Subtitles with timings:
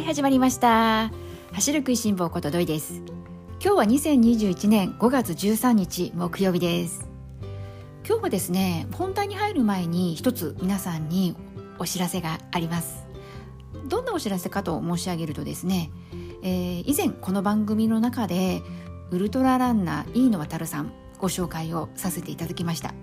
[0.00, 1.12] はい始まりました。
[1.52, 3.02] 走る食いしん坊ことどいです。
[3.62, 7.06] 今日は2021年5月13日木曜日です。
[8.08, 11.36] 今日はですね本題に入る前に一つ皆さんに
[11.78, 13.04] お知らせがあります。
[13.88, 15.90] どんなお知らせかと申し上げるとですね、
[16.42, 18.62] えー、以前この番組の中で
[19.10, 22.94] ウルトラランナー飯野渡さんご紹介をさせていただきました。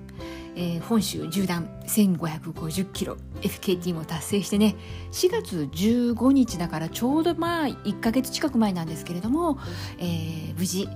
[0.58, 3.16] えー、本州縦断1550キロ。
[3.42, 4.76] FKT も達成してね
[5.12, 9.60] 4月15日だからちょうどまあ1か月近く前なんですけれども、
[10.00, 10.90] えー、無事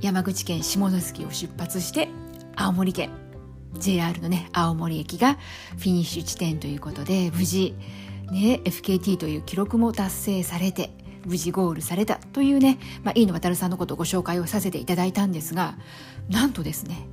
[0.00, 2.08] 山口県下関を出発して
[2.56, 3.10] 青森県
[3.74, 5.34] JR のね青森駅が
[5.78, 7.74] フィニッシュ地点ということで無事
[8.30, 10.90] ね FKT という記録も達成されて
[11.24, 15.76] 無事ゴールされたというね、まあ、飯野渉さんのことをご紹介をさせていただいたんですが
[16.28, 17.06] なんとですね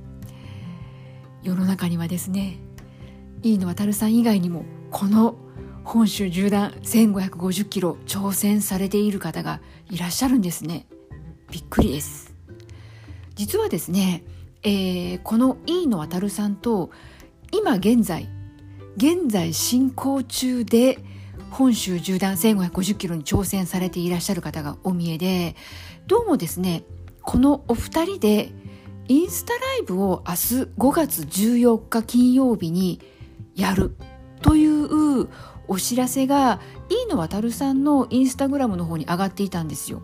[1.42, 2.58] 世の中にはですね
[3.42, 5.36] 飯野渉さん以外にもこの
[5.84, 10.86] 本州縦断1550キロ挑戦されている方がいらっしゃるんですね。
[11.50, 12.34] びっくりです。
[13.34, 14.22] 実はですね、
[14.62, 16.90] えー、この飯野渉さんと
[17.50, 18.28] 今現在
[18.96, 20.98] 現在進行中で
[21.50, 25.56] 本州縦断1550キロに挑戦されていらっしゃる方がお見えで
[26.06, 26.84] どうもですね
[27.22, 28.52] このお二人で
[29.12, 30.38] インスタライブを明日
[30.78, 32.98] 5月14日金曜日に
[33.54, 33.94] やる
[34.40, 35.28] という
[35.68, 40.00] お知らせが飯野渉さんのインスタグラムの方に上がっていたんですよ。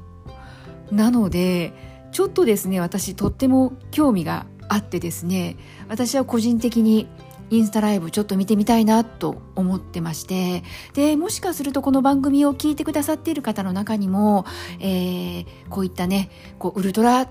[0.92, 1.73] なので
[2.12, 5.56] ちょっとですね私とっても興味があってですね
[5.89, 7.09] 私は個人的に
[7.48, 14.45] インスタライブちょっと見てみたいなと思ってましてでもしかするとこの番組を聞いてくださっている方の中にも、
[14.81, 16.28] えー、こういったね
[16.59, 17.27] こうウルトラ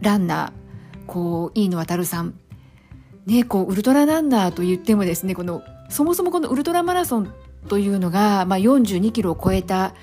[0.00, 0.69] ランナー
[1.06, 2.34] こう飯野渉さん。
[3.26, 7.32] ねこうウルトラランナーと言ってもですねこのそもそもこのウルトラマラソン
[7.68, 9.94] というのが、まあ、42キロを超えた、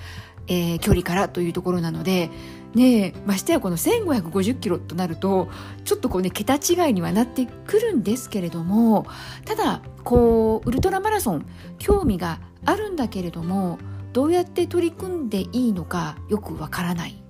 [0.47, 2.29] えー、距離からというところなので
[2.75, 5.49] ねましてやこの1550キロとなると
[5.83, 9.07] ちょっとこうね桁違いにはなってくるんですけれども
[9.45, 11.45] ただこうウルトラマラソン
[11.79, 13.79] 興味があるんだけれども
[14.13, 17.21] どうやって取り組んでいいのかよくわからない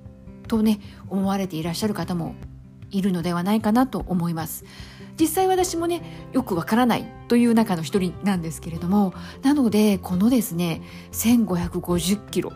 [0.48, 0.80] とね
[1.10, 2.36] 思われていらっしゃる方も
[2.92, 4.66] いるのではないかなと思います。
[5.20, 12.54] 実際私もねよくわからないという中の一人なんですけれどもなのでこのですね1550キロ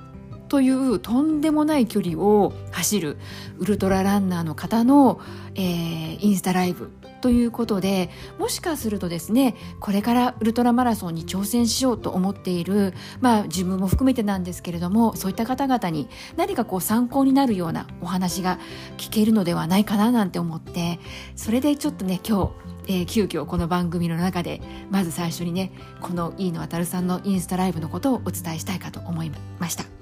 [0.48, 3.18] というとんでもない距離を走る
[3.58, 5.20] ウルトラランナーの方の、
[5.56, 18.60] えー、インスタライブということでもしかするとですねこれからウルトラマラソンに挑戦しようと思っている、まあ、自分も含めてなんですけれどもそういった方々に何かこう参考になるようなお話が
[18.98, 21.00] 聞けるのではないかななんて思って
[21.36, 25.72] それでちょっとね今日えー、急遽この番組の中でまず最初にね
[26.02, 30.01] この飯野渉さんのインスタライブのことをお伝えしたいかと思いました。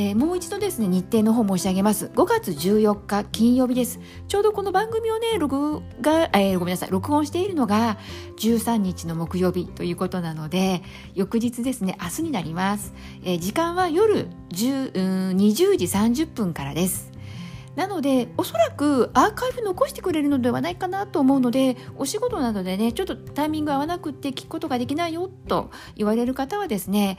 [0.00, 2.06] えー、もう一度ですね日程の方申し上げます。
[2.14, 3.98] 5月14日金曜日です。
[4.28, 7.98] ちょうどこの番組をね録画、えー、ごめんなさい録音しているのが
[8.36, 10.82] 13日の木曜日ということなので
[11.16, 12.94] 翌日ですね明日になります、
[13.24, 17.10] えー、時間は夜10 20時30分からです。
[17.74, 27.18] なのでおそらくアーカイブ残してくれるのではないかなと思うのでお仕事などでねちょっとタイミング合わなくって聞くことができないよと言われる方はですね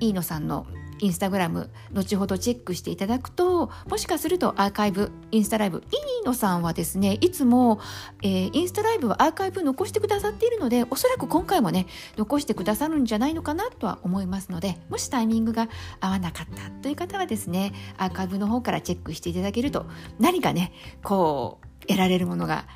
[0.00, 0.66] 飯野さんの
[1.00, 7.80] インスタグラム後ほどチェックしていただくともしかするとアーカイブインスタライブイーノさんはですねいつも、
[8.22, 11.86] えー、インスタライブはアーカイブ残してくださっているのでおそらく今回もね
[12.16, 15.68] 残してくださるんじゃないのかなとは思いますのでもしタイミングが
[16.00, 19.86] 合わなかったという方はですねアーカイブの方からチェックしていただけると
[20.18, 20.72] 何かね
[21.02, 22.66] こう得られるものが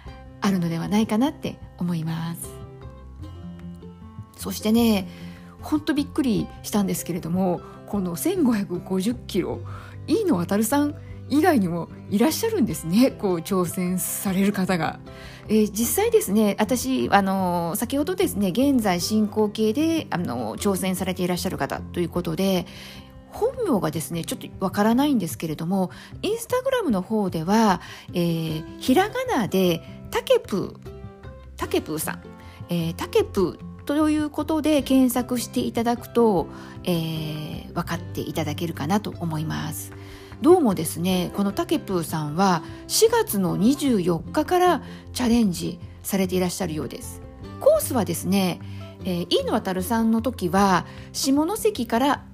[0.41, 2.51] あるのではないかなって思います。
[4.37, 5.09] そしてね
[5.61, 7.61] ほんとびっくりしたんですけれども
[7.93, 9.61] この1550キロ
[10.07, 10.95] 飯野渉さん
[11.29, 14.99] 以外にもいらっしゃるんですねこう挑戦される方が。
[15.49, 22.65] えー、実際ですね私あの先ほどですね現在進行形であの挑戦されていらっしゃる方ということで
[23.31, 25.91] 本名がですねちょっとわからないんですけれども
[26.23, 27.83] インスタグラムの方では、
[28.15, 30.91] えー、ひらがなでタケプー
[31.59, 32.23] タケプーさん、
[32.71, 36.47] えー、タケプーということで検索していただくと、
[36.85, 39.93] えー、分かっていただけるかなと思います。
[40.43, 44.83] どうもですねこのタケプーさんは4月の24日から
[45.13, 47.23] チャレンジされていらっしゃるようです
[47.61, 48.61] コースはですね、
[49.05, 52.25] えー、飯野渉さんの時は下関から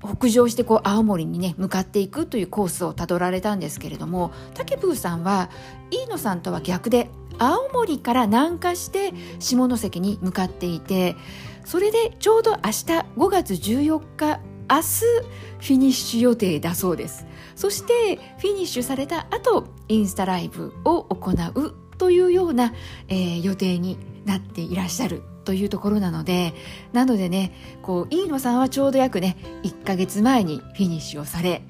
[0.00, 5.50] 北上してこう青森にね向かっていくというコースをたどられたんですけれどもタケプーさんは
[5.90, 11.16] 飯野さんとは逆で青森から南下して下関に向かっていて
[11.64, 12.84] それでちょうど明日
[13.16, 14.40] 5月14日
[14.70, 17.26] 明日フィニッシュ予定だそうです。
[17.56, 22.72] そしてフィニッシュされた後インスタライブを行うというような、
[23.08, 25.22] えー、予定になっていらっしゃる。
[25.44, 26.52] というところなので
[26.92, 31.62] なのでねこう飯野さんはちょうど約ね1ヶ月前にフィニッシュをされ、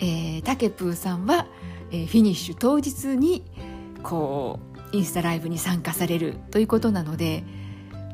[0.00, 1.46] えー、タケプーさんは、
[1.90, 3.42] えー、フィニッシュ当日に
[4.02, 7.44] こうインスタライブに参加されるということなので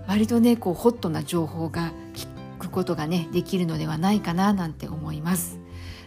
[0.06, 2.26] 割とねこうホットな情報が聞
[2.58, 5.60] くことがねできるのではないかななんて思います。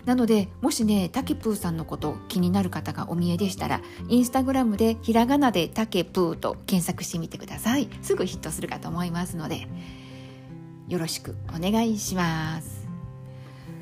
[0.06, 9.68] なのでもしねタケプーさんのこと気になる方がお見えでしたらインスタグラムでひらがなでタケプーと検索してみてくださいすぐヒットするかと思いますので
[10.88, 12.88] よろしくお願いします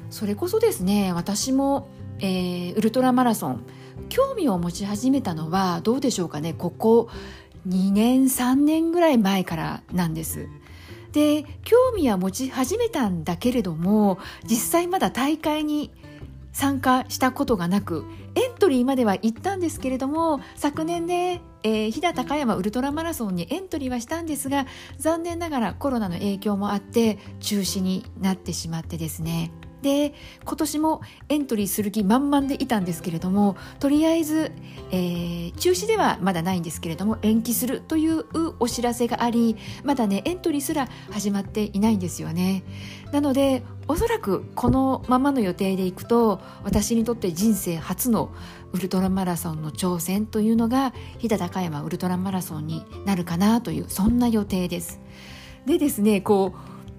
[0.10, 1.88] それこそですね私も、
[2.20, 3.66] えー、ウルトラマラソン
[4.10, 6.54] 興味を持ち始めたのはどうでしょうかね。
[6.54, 7.10] ここ
[7.68, 10.48] 2年3年ぐらい前からなんです。
[11.12, 15.92] で興味は持ち始めたんだけれども実際まだ大会に
[16.51, 18.06] 参加したことがなく
[18.36, 24.66] エントリーまでは行ったんですけれども昨年ね、えー、飛騨高山ウルトラマラソンにエントリーはしたんですが
[24.98, 29.52] 残念ながらコロナの影響もあって中止になってしまってですね。
[29.81, 34.52] で今年もエントリーする気満々でいたんですけれどもとりあえず、
[34.92, 38.26] えー、中止ではまだないんですけれども延期するという
[38.60, 42.64] お知らせがありまだねエントリーすら始まっていないんですよね。
[43.12, 48.31] なのでおそらくこのままの予定でいくと私にとって人生初の
[48.72, 55.00] ウルトラマラソンの挑戦というのが飛騨高山ウルトラマラソンになるかなというそんな予定です。
[55.66, 56.54] でですねこ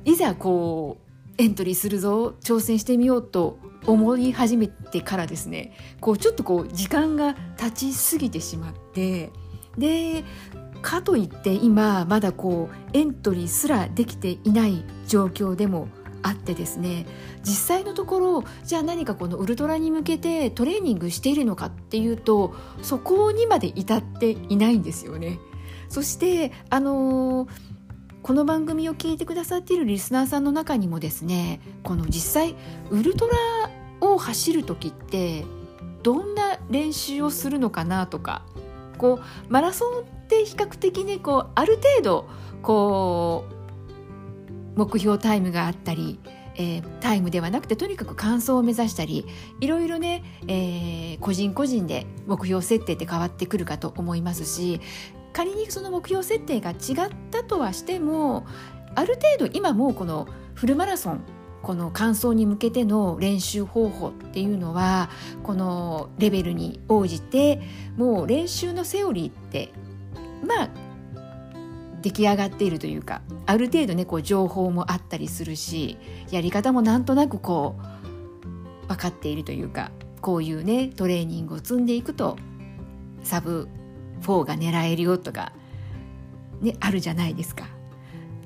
[0.05, 1.10] ういざこう
[1.41, 9.31] エントリーするぞ挑戦してみようと思い始めてからですねこうちょっとこう時間が経ちすぎてしまって
[9.79, 10.23] で
[10.83, 15.89] かといって今まだこうエントリーすらできていない状況でも
[16.23, 17.07] あってですね
[17.43, 25.39] 実際のところじゃあ何かこのウルトラに向けてトレーニングしているのかっていうとそこにまで至っていないんですよね。
[25.89, 27.80] そしてあのー
[28.22, 32.55] この番組を聞いてくださっているリスナーさんの中にもですねこの実際
[32.90, 33.70] ウルトラ
[34.00, 35.44] を走る時って
[36.02, 38.43] どんな練習をするのかなとか
[38.99, 42.28] こうマラソンって比較的ねこうある程度
[42.62, 43.46] こ
[44.76, 46.19] う目標タイムがあったり
[46.56, 49.25] えー、タイムではなくてとにかく完走を目指したり
[49.61, 54.81] いろいろね、えー、個人個人で目標設定って変わってくるかと思いますし
[55.32, 58.47] 仮にその目標設定が違ったとはしても
[58.94, 61.21] ある程度今もうこのフルマラソン
[61.62, 65.11] この完走に向けての練習方法っていうのは
[65.43, 67.61] このレベルに応じて
[67.97, 69.73] もう練習のセオリーって
[70.47, 70.71] まあ
[72.00, 75.99] 出来上がっているというかある程度ねこう情報もあったりするし
[76.31, 79.91] やり方もなんとなくこう分かっているというか
[80.23, 82.38] こういうねトレーニングを積んでいくと
[83.23, 83.69] サブ
[84.22, 85.52] 4が狙えるよとか、
[86.61, 87.67] ね、あるじゃないですか。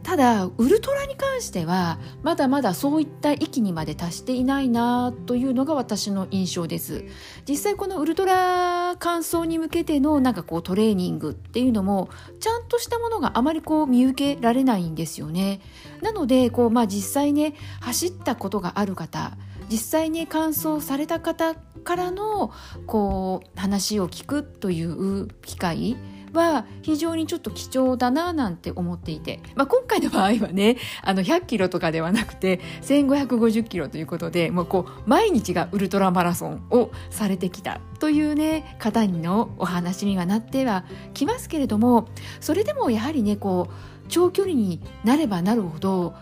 [0.05, 7.07] ただウルトラに関してはまだまだそういった域にまで達していないなというのが私の印象です
[7.49, 15.63] 実際このウルトラ完走に向けてのなんかこうトレーニングっていうのもちゃんとしたものがあまりこう見受けられないんですよね
[16.03, 19.33] なのでこうまあ実際ね走ったことがある方
[19.71, 21.55] 実際に完走された方
[21.85, 22.53] からの
[22.87, 25.97] こう話を聞くという機会
[26.35, 42.09] は非常にちょっと貴重だななんて思っていて、まあ、今回の場合はねあの100キロとかではなくて1550キロということでもうこう毎日がウルトラマラソンをされてきたというね方のお話にはなってはきますけれども
[42.41, 46.15] それでもやはりねこう長距離になればなるほど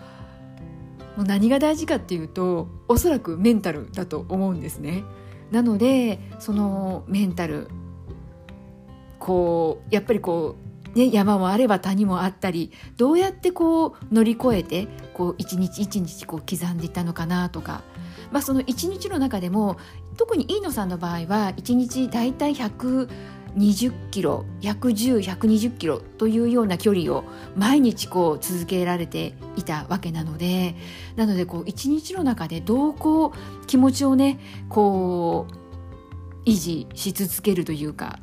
[1.16, 5.04] もう何が大事かっていうとおそらくメンタルだと思うんですね。
[5.52, 7.68] なのでそのメンタル。
[9.18, 10.56] こうやっぱりこ
[10.97, 17.85] う、ね、山もあれば谷もあったりどうやってこう乗り越えてこう一日一日こう刻んでいったのかなとか、
[18.32, 19.76] まあ、その一日の中でも
[20.16, 23.09] 特に飯野さんの場合は一日大体100
[23.56, 27.25] 20キロ110120キロというような距離を
[27.56, 30.75] 毎日こう続けられていたわけなので
[31.16, 38.18] なのでこう一日の中でどうこう気持ちをねこう維持し続けるというか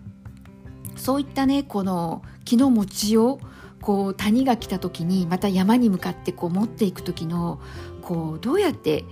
[0.95, 3.39] そういったねこの気の持ちを
[3.81, 7.61] こう谷が来た時にまた山に向かってこう持っていく時の
[8.01, 9.05] こうどうやって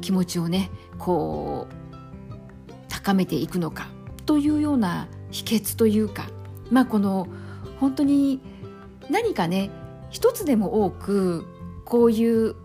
[0.00, 3.88] 気持ちをねこう高めていくのか
[4.26, 6.28] というような秘訣というか
[6.70, 7.28] まあこの
[7.78, 8.40] 本当に
[9.08, 9.70] 何かね
[10.10, 11.46] 一つでも多く
[11.84, 12.56] こういう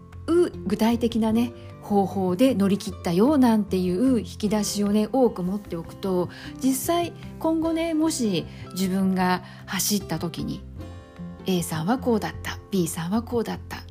[0.65, 6.29] 具体的なね方法で乗り切ったよなんていう引き出しをね多く持っておくと
[6.60, 10.63] 実際今後ねもし自分が走った時に
[11.45, 13.84] A さんはこうだった B さんはこうだった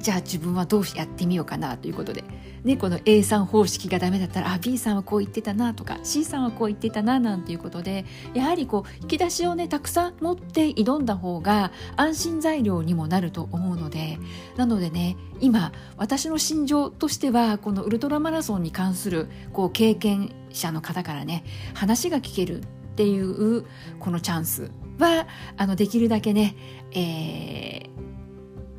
[0.00, 2.22] じゃあ自分はどうやってみようかなということで、
[2.66, 8.04] ね、この A さん方式がダメだったらあ B さんはこう言ってたなとか C さんはこう言ってたななんていうことで
[8.34, 14.18] やはりこう引き出しをねたくさん持って挑んだ方が安心材料にもなると思うので
[14.56, 23.64] なのでね今私の心情としてはこのウルトラマラソンに関するこう経験者の方からね話が聞けるっていう
[24.00, 26.56] このチャンスはあのできるだけね、
[26.90, 28.15] えー、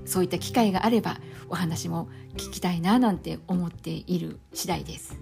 [0.07, 1.17] そういった機会があれば
[1.49, 5.19] お話も聞きたいななんて思っている次第です。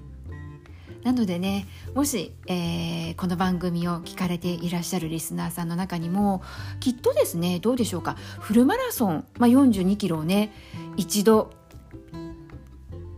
[1.03, 6.41] なのでねもし、えー、この番組を聞かれていらっしゃるリスナーさんの中にも
[6.79, 8.15] きっとですねどうでしょうか？
[8.39, 10.51] フルマラソン、まあ、42キロをね
[10.97, 11.51] 一度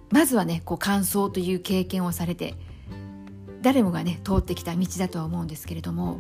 [0.09, 2.55] まずはねこう完走という経験をされて
[3.61, 6.19] 誰もがね通ってきた道だとは思うんですけれども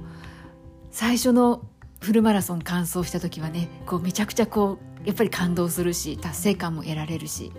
[0.91, 1.65] 最初の
[1.99, 7.53] フルマラソン完走した時はねこうめちゃくちゃこうやっぱり感動するし達成感も得られるし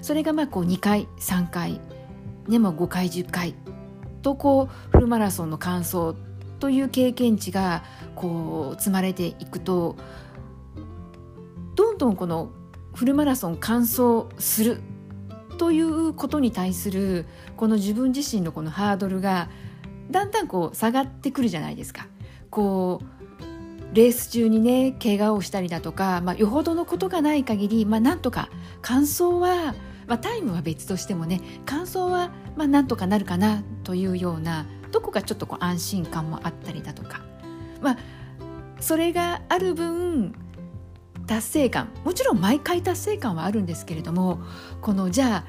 [0.00, 1.78] それがまあこう2回3回
[2.48, 3.54] でも5回10回
[4.22, 6.14] とこうフルマラソンの完走
[6.60, 7.84] という経験値が
[8.14, 9.96] こう積まれていくと
[11.74, 12.50] どんどんこの
[12.94, 14.80] フルマラソン完走する
[15.58, 17.26] ということに対する
[17.58, 19.50] この自分自身のこのハードルが
[20.10, 22.06] だんだんこう下がってくるじゃないですか。
[22.50, 23.23] こう
[23.94, 28.50] レース中にね怪我をしたりだとか、まあ、よほどのことがない限り、まあ、なんとか
[28.82, 29.74] 完走は、
[30.06, 37.22] まあ、タイムは別としてもね完走は、まあ、なんとかなるかなというようなどこかちょっとこう安心感もあったりだとか、
[37.80, 37.98] まあ、
[38.80, 40.34] それがある分
[41.26, 44.42] 達成感もちろん毎回達成感はあるんですけれども
[44.82, 45.44] このじゃあ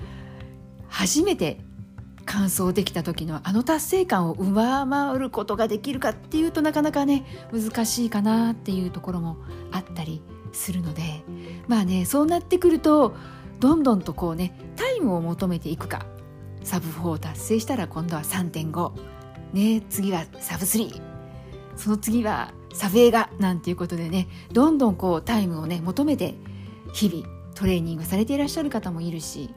[0.88, 1.60] 初めて
[2.26, 9.38] 完走できた時のあの達成感を上回ることができるかっていうとなかなかね難しいかなっていうところも
[9.72, 11.24] あったりするので
[11.68, 13.16] まあねそうなってくると
[13.60, 16.06] どんどんとこうねタイムを求めていくか。
[16.66, 18.92] サブ4を達成したら今度は3.5
[19.54, 21.00] ね次はサブ3
[21.78, 26.34] その次はサブ映画なんていうことでねどんどんこうタイムをね求めて
[26.92, 29.52] 日々トレーニングされていらっしゃる方もいるし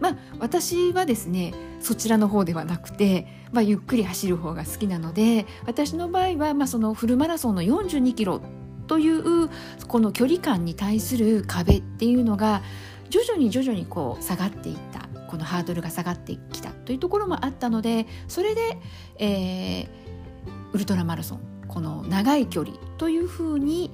[0.00, 8.40] まあ私はですねそちらの方ではなくて、まあ、ゆっくり走る方が好きなので私の場合は、まあ、そのフルマラソンの42キロ
[8.86, 9.48] という
[9.88, 12.62] この距離感に対する壁っていうのが
[13.10, 18.78] 徐々に徐々にこう下がっていったこのハードルが下がってきたというところもあったのでそれで、
[19.18, 19.88] えー、
[20.72, 23.92] ウルトラマラソンこの長い距離というふうに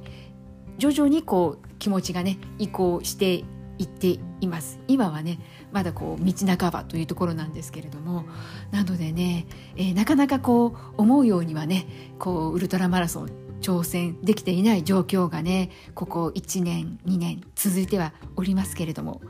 [0.78, 3.44] 徐々にこう気持ちがね移行して
[3.78, 4.78] いっています。
[4.86, 5.38] 今はね
[5.72, 8.24] まだこう道半ばというところなんですけれども
[8.70, 11.86] なのでね、えー、なかなかこう思うようにはね
[12.18, 19.20] こうウルトラマラソン挑戦できていない状況がねここ1年2年続いてはおりますけれども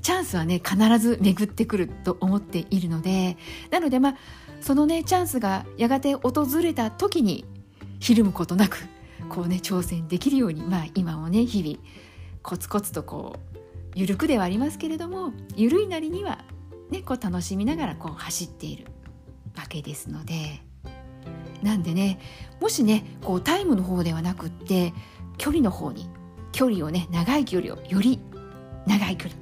[0.00, 3.36] チャンスはね必ず巡ってくると思っているので
[3.70, 4.16] なのでまあ
[4.60, 7.44] そのねチャンスがやがて訪れた時に
[8.00, 8.78] ひるむことなく
[9.28, 11.78] こうね挑戦できるようにまあ今もね日々
[12.42, 13.58] コツコツとこう
[13.94, 16.44] 緩くではありますけれども緩いなりには、
[16.90, 18.86] ね、こう楽しみながらこう走っている
[19.56, 20.60] わけですので
[21.62, 22.18] なんでね
[22.60, 24.92] もしねこうタイムの方ではなくって
[25.38, 26.08] 距離の方に
[26.52, 28.20] 距離をね長い距離をより
[28.86, 29.40] 長い距離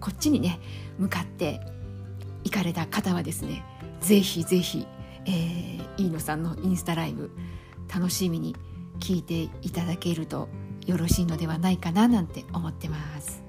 [0.00, 0.60] こっちにね
[0.98, 1.60] 向かって
[2.44, 3.64] 行かれた方はですね
[4.00, 4.86] ぜひぜひ、
[5.26, 7.30] えー、飯野さんのインスタライブ
[7.92, 8.54] 楽しみに
[9.00, 10.48] 聞いていただけると
[10.86, 13.47] よろしいのではないかななんて思ってます。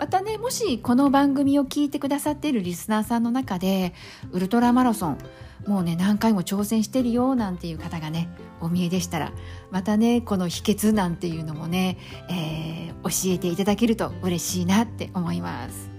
[0.00, 3.92] またねもしこの番組を聞いてくださっているリスナーさんの中で
[4.32, 5.18] ウルトラマラソン
[5.66, 8.30] もうね何回も挑戦してるよなんていう方がね
[8.62, 9.30] お見えでしたら
[9.70, 11.98] またねこの秘訣なんていうのもね、
[12.30, 15.89] えー、教えていただけると嬉しいなって思います。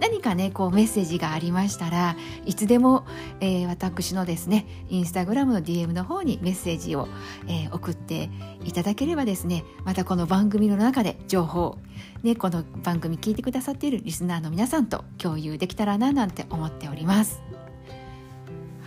[0.00, 3.06] 何かねこうメッセージがありましたらいつでも、
[3.40, 7.08] えー、私のですねインスタグラムの DM の方にメッセージを、
[7.48, 8.30] えー、送って
[8.64, 11.78] いただければですねまたこの番組の中で情報
[12.22, 17.42] ねこの番組聞いてくださっているリスナーの皆さんと共有できたらななんて思っております。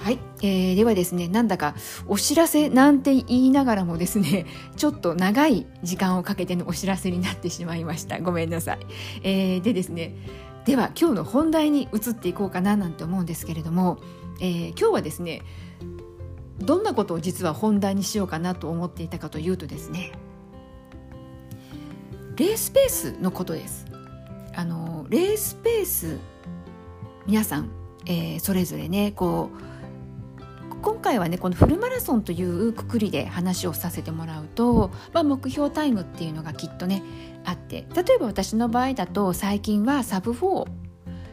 [0.01, 1.75] はい、えー、ではですねなんだか
[2.07, 4.45] お知らせなんて言いながらもですね
[4.77, 8.19] ちょっと長い時間をかけてのお知らせになってしまいました。
[8.21, 8.79] ごめんなさい、
[9.23, 10.15] えー、でですね
[10.65, 13.99] では今日の本題に移っていこうかななんて思うんですけれども、
[14.39, 15.41] えー、今日はですね
[16.59, 20.11] どんなことを実は本題にしようかなと思っていたかというとですね
[22.35, 23.85] レースペースのことです。
[24.55, 26.17] あのレースペース
[27.25, 27.69] 皆さん、
[28.05, 29.69] えー、それぞれねこう
[30.81, 37.03] 今回はねこのフルマラソンというくくりで話をさせてもらうと、まあ、目標タイムっていうのがきっとね
[37.49, 37.85] あって。
[37.95, 40.65] 例えば私の場合だと最近はサブ4、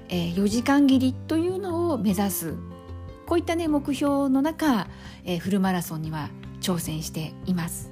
[0.08, 2.54] えー、4時間切りというのを目指す。
[3.26, 4.88] こういったね目標の中、
[5.25, 6.30] えー、フルマラソンには
[6.61, 7.90] 挑戦しています。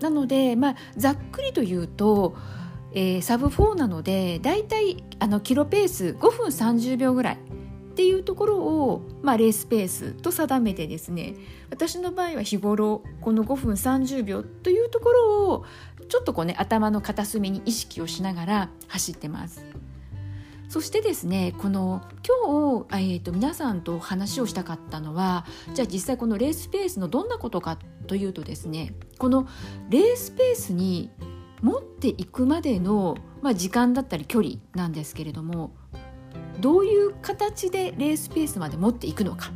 [0.00, 2.36] なので、まあ、ざっくりと言うと、
[2.92, 7.38] えー、サブ4なのでだいたいあのキロペース5分30秒ぐらい
[7.96, 11.34] っていうところを、まあ、レースペースと定めてですね
[11.70, 15.64] 私の場合は日頃この5分30秒というところを
[16.10, 19.64] ちょっとこうね頭の片隅に意識をしながら走ってます。
[20.68, 29.48] そしてですねこの今日、えーと、皆さんと話をしたかったのはじゃあ実際このレースペースのどんなことかというとですねこの
[29.88, 31.10] レースペースに
[31.62, 35.72] 持っていくまでの、まあ、時間だったり距離なんですけれども
[36.60, 39.50] どういう形でレースペースまで持っていくのか？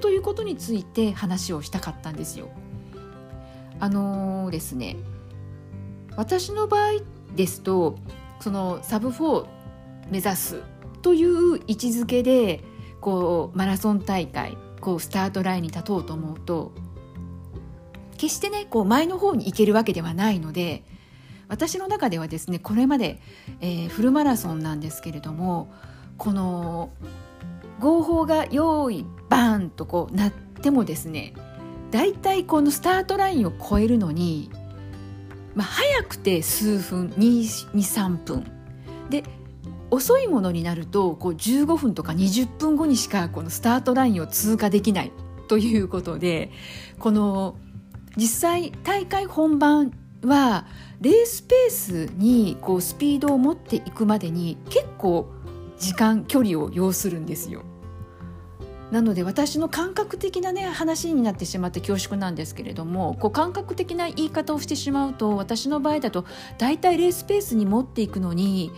[0.00, 2.50] ということについて話をしたかったんですよ。
[3.80, 4.96] あのー、ですね
[6.16, 6.90] 私の場合
[7.36, 7.96] ですと
[8.40, 9.46] そのサブ4
[10.10, 10.62] 目指す
[11.02, 12.64] という位置づけで
[13.00, 16.72] こうマラソン大会こうスタートラインに立とうと思うと
[18.16, 20.84] 決してねこう前の方に行けるわけではないので
[21.46, 23.20] 私の中ではですねこれまで、
[23.60, 25.72] えー、フルマラソンなんですけれども
[26.18, 26.90] この
[27.78, 31.32] 合法が用意バーンとこうなってもですね
[31.90, 34.50] だいたいこのスタートラインを超えるのに、
[35.54, 38.44] まあ、早くて数分23分。
[39.08, 39.22] で
[39.90, 45.12] 遅いものになるとこう15分とか20分後にしかこのスタートラインを通過できない。
[45.46, 46.50] ということで
[46.98, 47.56] この
[48.16, 50.66] 実際大会本番は
[51.00, 55.30] レースペースにこうスピードを持っていくまでに結構
[55.78, 57.62] 時間距離を要するんですよ。
[58.90, 66.24] なので私の感覚的なね話になってしまって恐縮なんですけれどもこう感覚的な言い方をしてしまうと私の場合だと
[66.56, 68.72] 大体レースペースに持っていくのに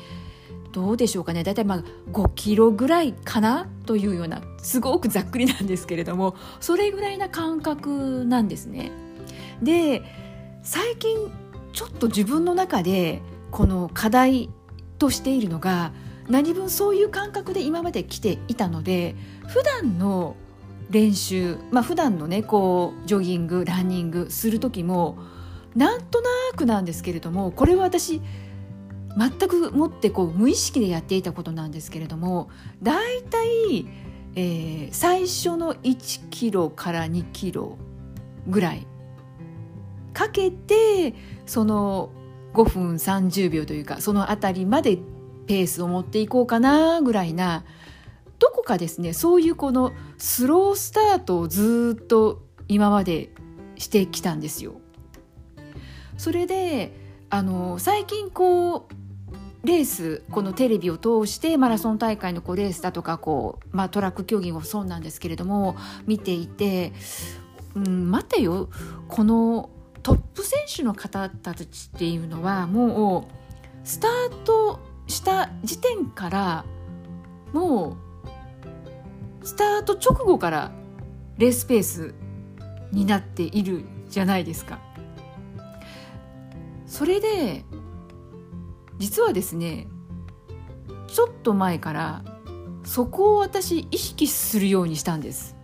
[0.73, 3.69] どうでしょうかね大体まあ5キロぐらいかな？
[3.87, 8.91] というようなすごくざっくりなんですけれどもそれぐらいな感覚なんですね。
[9.63, 10.03] で
[10.65, 11.31] 最近
[11.73, 14.51] ちょっと自分の中でこの課題
[14.99, 15.93] としているのが
[16.31, 19.15] 何分そういう感覚で今まで来ていたので
[19.49, 20.37] 普段の
[20.91, 25.19] 練習まあ普段のねこうジョギングランニングする時も
[25.77, 28.21] なんとなくなんですけれどもこれは私
[29.17, 32.49] 全くもってこう無意識でやっていたことなんですけれども
[32.83, 33.89] だいたい、
[34.37, 37.77] えー、最初の1キロから2キロ
[38.47, 38.87] ぐらい
[40.13, 41.15] かけて
[41.47, 42.11] その
[42.55, 44.99] 5分30秒というかその辺りまで
[45.51, 47.65] ペースを持っていこうかなぐらいな
[48.39, 53.33] どこかですねそういうこのスロースタートをずっと今まで
[53.77, 54.81] してきたんですよ。
[56.17, 56.95] それで
[57.31, 65.75] あの最近こうレースこのテレビを通してマラソン大会のこうレースだとかこう、まあ、トラック競技もそうなんですけれども
[66.07, 66.93] 見ていて、
[67.75, 68.69] うん、待てよ
[69.09, 69.69] この
[70.05, 73.35] トップ選手の方たちっていうのはもう
[73.83, 76.65] スタートした時点から
[77.53, 77.97] も
[79.43, 80.73] うスタート直後から
[81.39, 82.15] レースペース
[82.93, 84.79] になっているじゃないですか。
[86.87, 87.65] それで
[88.99, 89.87] 実はですね
[91.07, 92.25] ちょっと前から
[92.85, 95.57] そこを私意識するようにしたんです。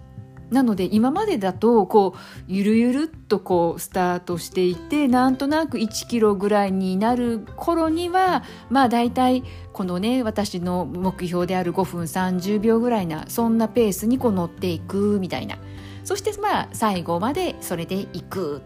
[0.50, 15.58] なので今までだとこうゆるゆるっとこうスタートしていてなんとなく1キロぐらいになる頃にはまあ大体このね私の目標である5分30秒ぐらいなそんなペースにこう乗っていくみたいな。
[16.04, 18.62] そしてまあ最後までそれでいく。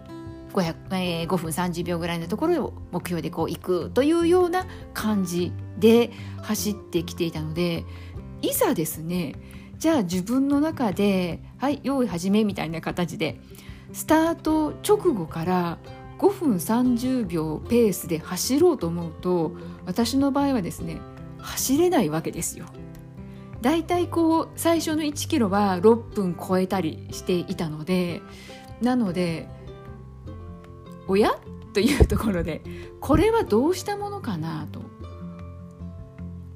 [0.52, 6.10] 500、えー、5分30秒ぐらいのところを目標でこう行くというような感じで
[6.42, 7.84] 走ってきていたので
[8.42, 9.36] いざですね
[9.80, 13.40] じゃあ自分の中で「はい用意始め」みたいな形で
[13.94, 15.78] スタート直後から
[16.18, 19.52] 5分30秒ペースで走ろうと思うと
[19.86, 21.00] 私の場合はですね
[21.38, 22.66] 走れないわけですよ。
[23.62, 28.20] だいたいこう最初の1キロは6分超えたりしていたので
[28.82, 29.48] なので
[31.08, 31.32] おや？
[31.72, 32.62] というところで
[33.00, 34.82] これはどうしたものかなと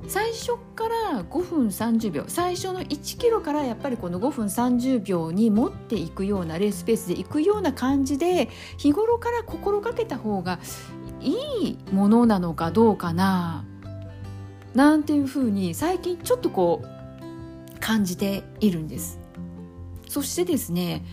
[0.06, 2.24] 最初から5分30秒。
[2.28, 10.58] 最初の1キロからやっぱりこの5分30秒に持っていくようなレースペースでいくような感じで日頃から心がけた方が
[11.20, 11.32] い
[11.68, 13.64] いものなのかどうかな
[14.74, 19.20] なんていうふうに最近ちょっとこう感じているんです。
[20.08, 21.04] そしてですね、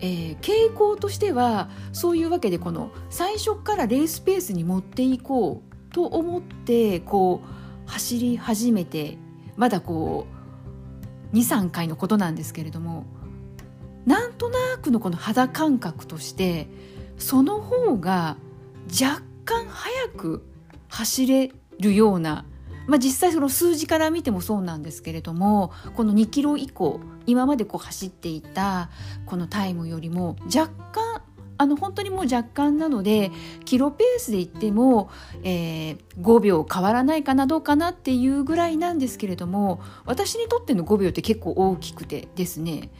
[0.00, 7.59] えー、傾向としてはそういうわけでこの最初からレースペースに持っていこうと思ってこう
[7.90, 9.18] 走り始めて
[9.56, 10.26] まだこ
[11.32, 13.04] う23回のことなんですけれども
[14.06, 16.68] なんとなくのこの肌感覚として
[17.18, 18.36] その方が
[18.90, 20.46] 若干早く
[20.88, 22.44] 走れるような
[22.86, 28.90] まあ、実際その数字から見てもそうなんですけれどもこの2キロ以降今までこう走っていた
[29.26, 31.09] このタイムよりも若干
[31.60, 33.30] あの本当にもう若干なので
[33.66, 35.10] キロペースで言っても、
[35.42, 42.90] えー、5秒変わらないかなどうかなっていうぐらいなんですけれども私にとっての5秒って結構大きくてですね。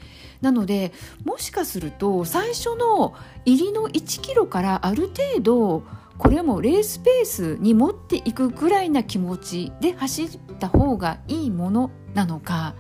[0.43, 0.93] なので
[1.25, 3.15] もしかすると最初の
[3.47, 5.83] 入りの1キロからある程度
[6.19, 12.75] これもレースペースに持っていくぐらいな気持ちで走った方がいいものなのか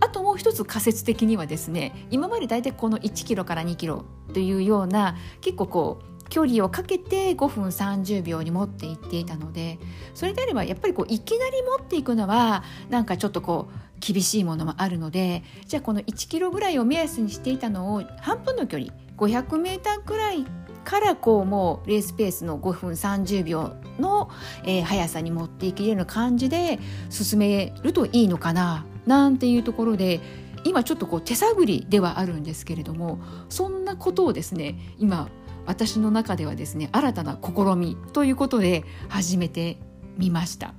[0.00, 9.78] あともう一つ仮説的にはですね今まで大体この1キロから2キロというような結構こう距離をかけて5分30秒に持っていっていたので
[10.14, 20.46] それであればやっぱりこういきなり持っていくのはなんかちょっとこう厳しいものもあるのでじゃあこの1キロぐらいを目安にしていたのを半分の距離 500m くらい
[20.84, 24.30] からこうもうレースペースの5分30秒の、
[24.64, 26.78] えー、速さに持っていけるような感じで
[27.10, 28.86] 進めるといいのかな。
[29.06, 30.20] なんていうところで
[30.64, 35.28] 今ちょっとこう手探りではあるんですけれどもそんなことをですね今
[35.66, 39.78] 私の中ではですね新たな試みということで始めて
[40.16, 40.74] みました。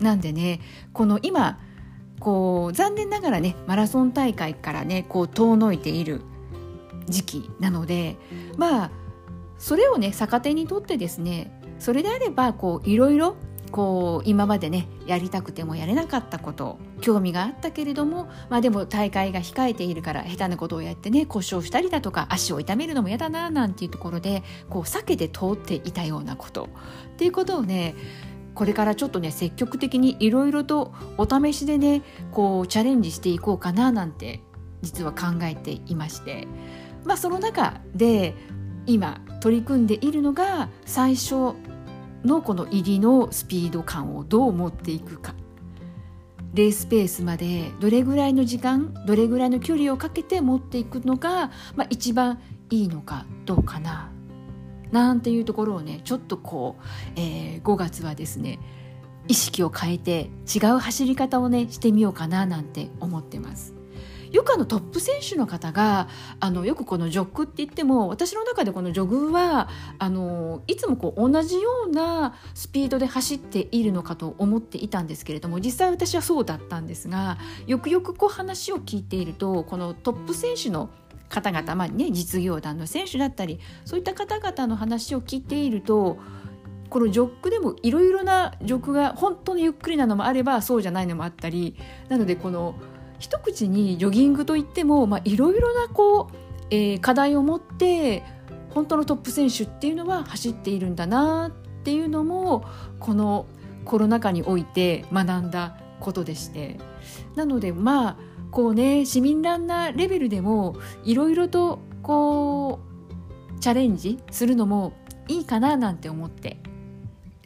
[0.00, 0.60] なんでね
[0.92, 1.60] この今
[2.18, 6.22] こう残念ながらねマラソン大会からねこう遠のいている
[7.06, 8.16] 時期なので
[8.56, 8.90] まあ
[9.58, 13.36] それをね逆手にとってですねそれであればこういろいろ
[13.72, 26.68] こう今までねやりたくてもやれなかったこと興味があったけれどもまあでも大会が控えているから下手なことをやってね故障したりだとか足を痛めるのも嫌だななんていうところでこう避けて通っていたようなこと。
[27.14, 27.94] っていうことをね
[28.54, 34.42] これからちょっとね積極的にいろいろとお試しでねこうチャレンジしていこうかななんて
[34.82, 36.46] 実は考えていまして。
[37.04, 38.34] まあ、その中で
[38.86, 41.54] 今取り組んでいるのが最初
[42.24, 45.34] のこの入りのスピード感をどう持っていくか
[46.54, 54.10] レースペースまでどれぐらいの時間どれぐらいの距離をかけて持っていくのが、まあ、一番いいのかどうかな
[54.90, 56.82] なんていうところをねちょっとこう、
[57.16, 58.58] えー、5月はですね
[59.28, 63.81] 意識を変えて違う走り方をねしてみようかななんて思ってます。
[64.32, 66.08] よくあのトップ選手の方が
[66.40, 69.68] あのよくこのジョッグって言っても私の中でこのジョグは
[69.98, 80.88] あのいつもこう同じようなスピードで走っているのかと思っていたんですけれども実際私はそうだったんですがよくよくこう話を聞いているとこのトップ選手の
[81.28, 86.18] 方々、まあね、実業団の選手だったりそういった方々の話を聞いていると
[86.90, 91.74] このジョックでもいろいろなジョックが本当にゆっくりなのもあればそうじゃないのもあったり
[92.10, 92.74] なのでこの
[93.22, 96.36] 一口にジョギングといってもいろいろなこう、
[96.70, 98.24] えー、課題を持って
[98.70, 101.50] 本当のトップ選手っていうのは走っているんだなっ
[101.84, 102.64] ていうのも
[102.98, 103.46] この
[103.84, 106.78] コロナ禍において学んだことでして。
[107.36, 108.16] なのでまあ
[108.50, 112.80] こうね市民ランナーレベルでもいろいろとこ
[113.56, 114.92] うチャレンジするのも
[115.28, 116.58] いいかななんて思って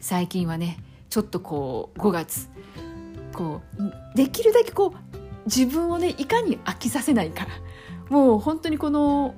[0.01, 2.49] 最近はねちょっとこう5月
[3.33, 3.61] こ
[4.13, 7.47] うできるだけこう自分をねいかに飽きさせないか
[8.09, 9.35] もう本当にこの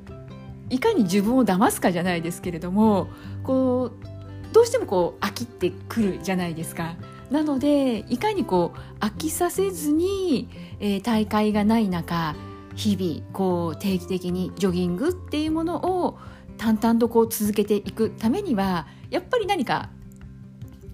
[0.70, 3.10] いかに自分を騙すかじゃないですけれども
[3.44, 6.96] こうどうしてもこう飽きってくるじゃないですか。
[7.30, 12.36] なのでいかにこう飽きさせずに、えー、大会がない中
[12.76, 16.18] 日々こう定期的にジョギングっていうものを
[16.58, 19.92] 淡々とこう続けていくためにはやっぱり何か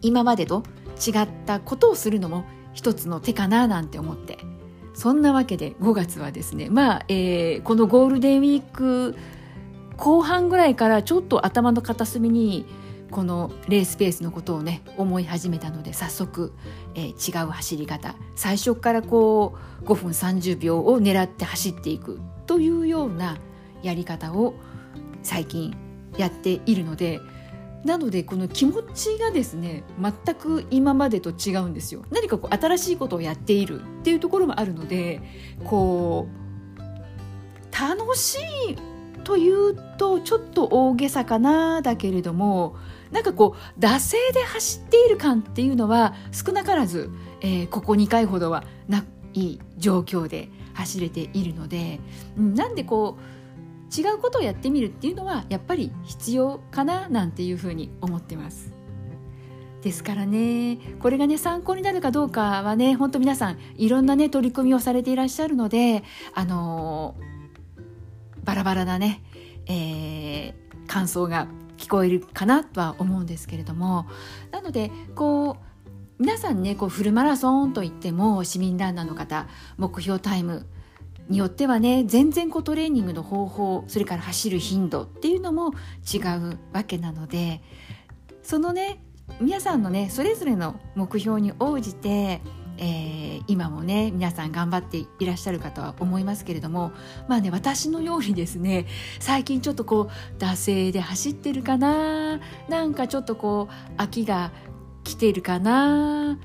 [0.01, 0.63] 今までと
[0.95, 4.37] 違ったことをするのも一つの手かななんて思って
[4.95, 9.15] そんなわけで5月はですねまあ、えー、このゴールデンウィーク
[9.97, 12.65] 後半ぐらいからちょっと頭の片隅に
[13.11, 16.53] このレースペースのことをね思い始めたので早速、
[16.95, 18.15] えー、違う走り方。
[18.35, 22.19] 最初からこう5分30秒を狙って走っていく。
[22.45, 23.37] というような
[23.83, 24.55] やり方を
[25.23, 25.75] 最近
[26.17, 27.19] やっているので
[27.85, 32.03] なのでこの気持ちがですね全く今までと違うんですよ。
[32.11, 35.21] 何かこう新しいことをやっているっていうところもあるので
[35.63, 36.35] こう
[37.71, 38.75] 楽しい
[39.23, 42.75] というとちょっと大げさかなだけれども
[43.11, 51.99] なんかこう惰性で走っている感っていうのは少なからず、えー、ここ2回ほどはない状況で走れているので、
[52.37, 53.35] うん、なんでこう
[53.95, 58.73] 違うことをやってみるっていうのはやっぱり必要かななんていうふうに思ってます。
[59.81, 69.21] ですからねこれがね参考になるかどうかはね本当皆さんいろんなね取り組みをされていらっしゃるのであのー、バラバラなね、
[69.67, 74.07] えー、感想が聞こえるかなとは思うんですけれども
[74.51, 75.65] なのでこう
[76.17, 80.65] 皆さんねこうフルマラソンといっても市民ランナーの方目標タイム
[81.29, 85.73] によってはね全然こうトレーニングの方法それから走る頻度っていうのも
[86.13, 87.61] 違うわけなので
[88.43, 89.01] そのね
[89.41, 92.41] 皆さんのねそれぞれの目標に応じて、
[92.77, 96.91] えー、今もね皆さん頑張っていらっしゃるかとは思いますけれども
[97.27, 98.85] まあね私のようにですね
[99.19, 104.51] 最近ちょっとこう惰性で走ってるかななんかちょっとこう飽が
[105.03, 106.37] 来てるかな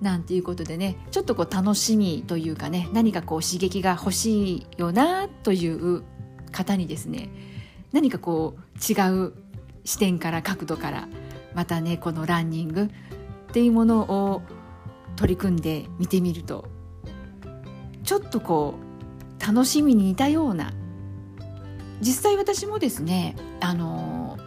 [0.00, 6.04] なんていうことでねちょっとこう楽しみというかね何かこう刺激が欲しいよなという
[6.52, 7.28] 方にですね
[7.92, 9.32] 何かこう違う
[9.84, 11.08] 視点から角度から
[11.54, 12.88] またねこのランニングっ
[13.52, 14.42] ていうものを
[15.16, 16.68] 取り組んでみてみると
[18.04, 18.74] ちょっとこ
[19.40, 20.72] う楽しみに似たような。
[22.00, 24.38] 実際私もですねあの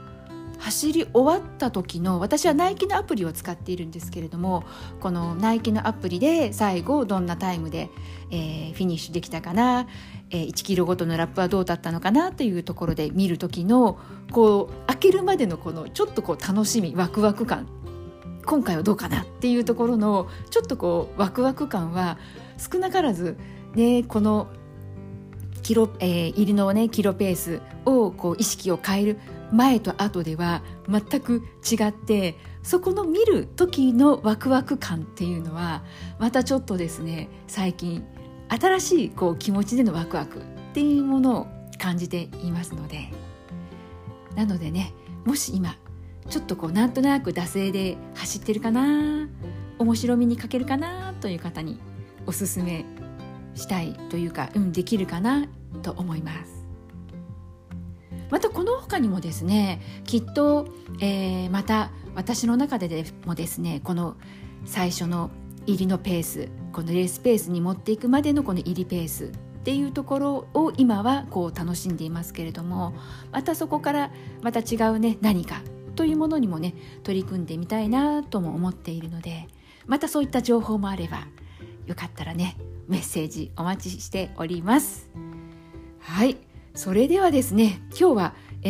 [0.62, 4.63] 走り終わった時の私はナイキのアプリを使っているんですけれども
[5.00, 7.89] このナイキのアプリで最後どんなタイムで、
[8.30, 9.88] えー、フィニッシュできたかな、
[10.30, 13.97] えー、1キロごとのラップはどうだったのかなというところで見る時の
[14.32, 17.67] こう開けるまでのこのちょっとこう楽しみワクワク感。
[18.45, 22.17] 今回はどうかなっていうところのちょっとこうワクワク感は
[22.58, 23.38] 少なからず
[23.76, 24.47] ねこの
[25.62, 29.19] キロ、えー、入りのねキロペースをこう意識を変える
[29.52, 35.84] 前と後では全く違ってそこの見る時のワクワク感っていうのは
[36.19, 38.06] またちょっとですね最近
[38.50, 40.41] 新しいこう気持ちでのワクワクっ
[40.74, 41.47] ていうものを
[41.78, 43.10] 感じていますので。
[44.36, 44.93] なのでね
[45.26, 45.76] もし今
[46.30, 49.28] ちょっとこうなんとなく惰性で走ってるかな
[49.80, 51.80] 面白みに欠けるかなという方に
[52.26, 52.86] おすすめ
[53.56, 55.48] したいというか、うん、できるかな
[55.82, 56.62] と思います。
[58.30, 60.68] またこの他にもですねきっと、
[61.02, 64.16] えー、また私の中ででもですねこの
[64.66, 65.32] 最初の
[65.66, 69.30] 入りのペースこのレースペースに持っていくまでのこの入りペースっ
[69.64, 72.96] ていうところを今はこう楽しんでいますけれども
[73.32, 74.12] またそこから
[74.42, 75.62] また違うね何か
[75.96, 79.48] というものにもね取り組んでみたいなとも思っているので
[79.86, 81.28] またそういった情報もあれば
[81.86, 85.10] よかったらねメッセージお待ちしております。
[86.00, 86.38] はい。
[86.74, 88.70] それではですね今日は、え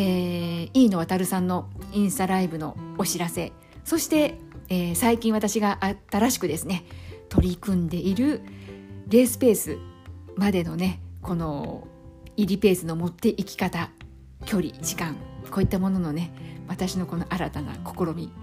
[0.65, 3.52] ー、飯野渉さんのインスタライブのお知らせ
[3.84, 4.36] そして、
[4.69, 5.80] えー、最近私が
[6.12, 6.84] 新しくですね
[7.30, 8.41] 取り組んでいる
[9.08, 9.78] レースペース
[10.36, 11.88] までのねこの
[12.38, 13.91] 入りペースの持っていき方
[14.45, 15.15] 距離時間
[15.52, 16.34] こういったもののね
[16.67, 18.34] 私のこの新たな試み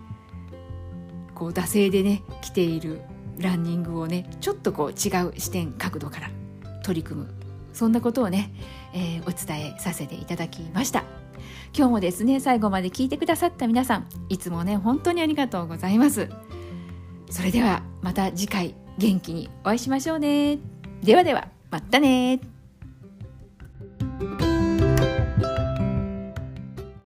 [1.35, 3.00] こう惰性でね来ている
[3.42, 6.31] ランニングをねちょっとこう違う視点角度から
[6.83, 7.35] 取り組む。
[7.72, 8.53] そんなことをね、
[8.92, 11.05] えー、お伝えさせていただきました。
[11.77, 16.29] 今日もですね最後まで聞いてくださった皆さんいつもね本当にありがとうございます。
[17.31, 20.59] それではまた次回元気にお会いしましょうね。
[21.03, 22.57] ではではまたね。